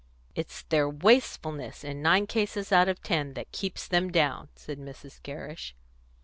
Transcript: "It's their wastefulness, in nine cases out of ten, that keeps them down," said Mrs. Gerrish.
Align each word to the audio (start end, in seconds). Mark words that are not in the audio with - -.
"It's 0.33 0.63
their 0.63 0.89
wastefulness, 0.89 1.83
in 1.83 2.01
nine 2.01 2.25
cases 2.25 2.71
out 2.71 2.89
of 2.89 3.03
ten, 3.03 3.33
that 3.35 3.51
keeps 3.51 3.87
them 3.87 4.11
down," 4.11 4.49
said 4.55 4.79
Mrs. 4.79 5.21
Gerrish. 5.21 5.75